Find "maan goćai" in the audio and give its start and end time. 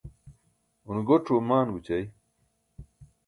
1.47-2.05